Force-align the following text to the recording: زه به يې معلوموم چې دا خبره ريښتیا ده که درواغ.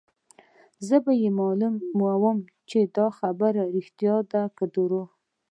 زه 0.87 0.95
به 1.03 1.11
يې 1.21 1.29
معلوموم 1.37 2.37
چې 2.69 2.79
دا 2.95 3.07
خبره 3.19 3.61
ريښتیا 3.75 4.15
ده 4.31 4.41
که 4.55 4.63
درواغ. 4.73 5.07